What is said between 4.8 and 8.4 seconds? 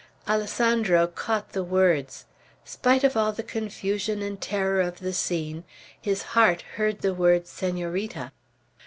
of the scene, his heart heard the word, "Senorita."